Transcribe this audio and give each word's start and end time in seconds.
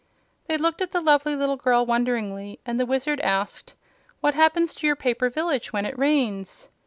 They 0.47 0.57
looked 0.57 0.81
at 0.81 0.93
the 0.93 0.99
lovely 0.99 1.35
little 1.35 1.57
girl 1.57 1.85
wonderingly, 1.85 2.59
and 2.65 2.79
the 2.79 2.87
Wizard 2.87 3.19
asked: 3.19 3.75
"What 4.19 4.33
happens 4.33 4.73
to 4.73 4.87
your 4.87 4.95
paper 4.95 5.29
village 5.29 5.71
when 5.71 5.85
it 5.85 5.95
rains?" 5.95 6.69